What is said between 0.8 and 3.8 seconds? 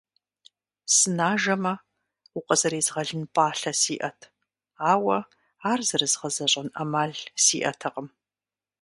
Сынажэмэ, укъызэрезгъэлын пӀалъэ